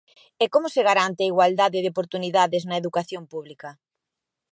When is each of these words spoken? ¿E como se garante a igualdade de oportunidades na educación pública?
¿E 0.43 0.45
como 0.53 0.67
se 0.75 0.81
garante 0.89 1.21
a 1.23 1.31
igualdade 1.33 1.83
de 1.83 1.91
oportunidades 1.93 2.63
na 2.65 2.79
educación 2.81 3.23
pública? 3.33 3.69